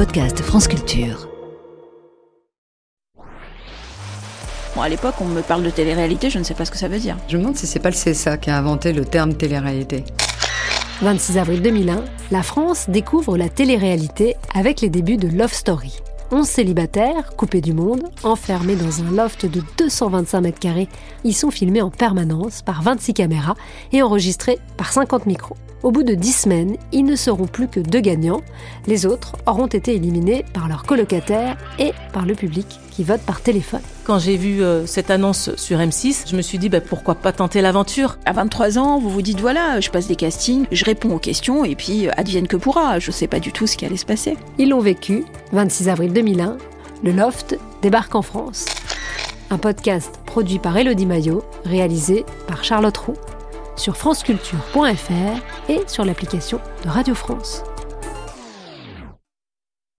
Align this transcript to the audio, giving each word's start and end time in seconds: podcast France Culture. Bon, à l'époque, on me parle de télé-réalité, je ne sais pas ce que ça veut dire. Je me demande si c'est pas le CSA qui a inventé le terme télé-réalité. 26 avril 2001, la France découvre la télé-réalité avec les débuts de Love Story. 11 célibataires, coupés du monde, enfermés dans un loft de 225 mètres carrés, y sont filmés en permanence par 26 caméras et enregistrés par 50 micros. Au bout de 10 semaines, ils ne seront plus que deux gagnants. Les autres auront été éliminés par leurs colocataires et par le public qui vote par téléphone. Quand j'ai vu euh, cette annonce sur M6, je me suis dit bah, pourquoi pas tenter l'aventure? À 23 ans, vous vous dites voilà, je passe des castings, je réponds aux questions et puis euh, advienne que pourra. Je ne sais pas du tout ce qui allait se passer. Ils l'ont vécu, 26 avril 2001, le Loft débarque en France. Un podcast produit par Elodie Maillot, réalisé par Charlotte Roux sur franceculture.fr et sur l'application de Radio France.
podcast 0.00 0.40
France 0.40 0.66
Culture. 0.66 1.28
Bon, 4.74 4.80
à 4.80 4.88
l'époque, 4.88 5.16
on 5.20 5.26
me 5.26 5.42
parle 5.42 5.62
de 5.62 5.68
télé-réalité, 5.68 6.30
je 6.30 6.38
ne 6.38 6.42
sais 6.42 6.54
pas 6.54 6.64
ce 6.64 6.70
que 6.70 6.78
ça 6.78 6.88
veut 6.88 6.98
dire. 6.98 7.18
Je 7.28 7.36
me 7.36 7.42
demande 7.42 7.58
si 7.58 7.66
c'est 7.66 7.80
pas 7.80 7.90
le 7.90 7.94
CSA 7.94 8.38
qui 8.38 8.48
a 8.48 8.56
inventé 8.56 8.94
le 8.94 9.04
terme 9.04 9.34
télé-réalité. 9.34 10.04
26 11.02 11.36
avril 11.36 11.60
2001, 11.60 12.02
la 12.30 12.42
France 12.42 12.88
découvre 12.88 13.36
la 13.36 13.50
télé-réalité 13.50 14.36
avec 14.54 14.80
les 14.80 14.88
débuts 14.88 15.18
de 15.18 15.28
Love 15.28 15.52
Story. 15.52 16.00
11 16.32 16.46
célibataires, 16.46 17.34
coupés 17.36 17.60
du 17.60 17.72
monde, 17.72 18.04
enfermés 18.22 18.76
dans 18.76 19.02
un 19.02 19.10
loft 19.10 19.46
de 19.46 19.62
225 19.78 20.40
mètres 20.40 20.60
carrés, 20.60 20.88
y 21.24 21.32
sont 21.32 21.50
filmés 21.50 21.82
en 21.82 21.90
permanence 21.90 22.62
par 22.62 22.82
26 22.82 23.14
caméras 23.14 23.56
et 23.92 24.02
enregistrés 24.02 24.58
par 24.76 24.92
50 24.92 25.26
micros. 25.26 25.56
Au 25.82 25.90
bout 25.90 26.02
de 26.02 26.14
10 26.14 26.32
semaines, 26.32 26.76
ils 26.92 27.04
ne 27.04 27.16
seront 27.16 27.46
plus 27.46 27.66
que 27.66 27.80
deux 27.80 28.00
gagnants. 28.00 28.42
Les 28.86 29.06
autres 29.06 29.32
auront 29.46 29.66
été 29.66 29.94
éliminés 29.94 30.44
par 30.52 30.68
leurs 30.68 30.82
colocataires 30.82 31.56
et 31.78 31.92
par 32.12 32.26
le 32.26 32.34
public 32.34 32.66
qui 32.90 33.02
vote 33.02 33.22
par 33.22 33.40
téléphone. 33.40 33.80
Quand 34.04 34.18
j'ai 34.18 34.36
vu 34.36 34.62
euh, 34.62 34.86
cette 34.86 35.10
annonce 35.10 35.54
sur 35.56 35.78
M6, 35.78 36.28
je 36.30 36.36
me 36.36 36.42
suis 36.42 36.58
dit 36.58 36.68
bah, 36.68 36.82
pourquoi 36.82 37.14
pas 37.14 37.32
tenter 37.32 37.62
l'aventure? 37.62 38.18
À 38.26 38.32
23 38.32 38.78
ans, 38.78 38.98
vous 38.98 39.08
vous 39.08 39.22
dites 39.22 39.40
voilà, 39.40 39.80
je 39.80 39.88
passe 39.88 40.06
des 40.06 40.16
castings, 40.16 40.66
je 40.70 40.84
réponds 40.84 41.14
aux 41.14 41.18
questions 41.18 41.64
et 41.64 41.74
puis 41.74 42.08
euh, 42.08 42.12
advienne 42.16 42.46
que 42.46 42.56
pourra. 42.56 42.98
Je 42.98 43.08
ne 43.08 43.14
sais 43.14 43.26
pas 43.26 43.40
du 43.40 43.50
tout 43.50 43.66
ce 43.66 43.78
qui 43.78 43.86
allait 43.86 43.96
se 43.96 44.04
passer. 44.06 44.36
Ils 44.58 44.68
l'ont 44.68 44.80
vécu, 44.80 45.24
26 45.52 45.88
avril 45.88 46.12
2001, 46.12 46.58
le 47.02 47.12
Loft 47.12 47.58
débarque 47.82 48.14
en 48.14 48.22
France. 48.22 48.66
Un 49.50 49.58
podcast 49.58 50.20
produit 50.26 50.58
par 50.58 50.76
Elodie 50.76 51.06
Maillot, 51.06 51.42
réalisé 51.64 52.24
par 52.46 52.62
Charlotte 52.62 52.96
Roux 52.96 53.16
sur 53.76 53.96
franceculture.fr 53.96 55.70
et 55.70 55.80
sur 55.86 56.04
l'application 56.04 56.60
de 56.84 56.90
Radio 56.90 57.14
France. 57.14 57.64